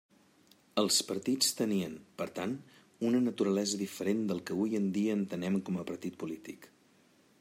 [0.83, 2.55] Els partits tenien, per tant,
[3.09, 6.69] una naturalesa diferent del que hui en dia entenem com a partit polític.